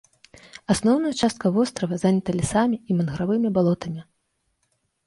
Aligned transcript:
Асноўная 0.73 1.11
частка 1.27 1.45
вострава 1.57 2.01
занята 2.05 2.29
лясамі 2.41 2.77
і 2.89 3.01
мангравымі 3.03 3.49
балотамі. 3.61 4.01